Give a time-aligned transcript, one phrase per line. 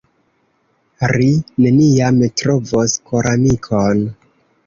[1.11, 1.27] "Ri
[1.65, 4.05] neniam trovos koramikon."